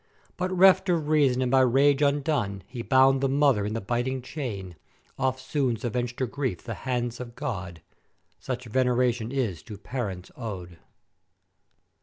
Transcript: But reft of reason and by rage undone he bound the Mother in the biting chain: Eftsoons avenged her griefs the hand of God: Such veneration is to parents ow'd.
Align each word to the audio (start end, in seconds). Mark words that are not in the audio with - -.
But 0.35 0.49
reft 0.51 0.89
of 0.89 1.09
reason 1.09 1.43
and 1.43 1.51
by 1.51 1.59
rage 1.59 2.01
undone 2.01 2.63
he 2.65 2.81
bound 2.81 3.21
the 3.21 3.29
Mother 3.29 3.67
in 3.67 3.73
the 3.75 3.79
biting 3.81 4.23
chain: 4.23 4.75
Eftsoons 5.19 5.83
avenged 5.83 6.19
her 6.19 6.25
griefs 6.25 6.63
the 6.63 6.73
hand 6.73 7.15
of 7.19 7.35
God: 7.35 7.83
Such 8.39 8.65
veneration 8.65 9.31
is 9.31 9.61
to 9.61 9.77
parents 9.77 10.31
ow'd. 10.35 10.79